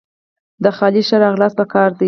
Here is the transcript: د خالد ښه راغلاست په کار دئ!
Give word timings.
د 0.63 0.65
خالد 0.77 1.03
ښه 1.09 1.17
راغلاست 1.23 1.55
په 1.59 1.65
کار 1.73 1.89
دئ! 1.91 1.99